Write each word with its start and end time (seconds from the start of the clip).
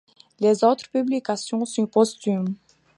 Les 0.39 0.63
autres 0.63 0.89
publications 0.89 1.63
sont 1.63 1.85
posthumes. 1.85 2.55